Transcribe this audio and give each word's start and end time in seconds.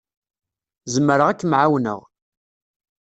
Zemreɣ 0.93 1.27
ad 1.29 1.37
kem-ɛawneɣ. 1.39 1.99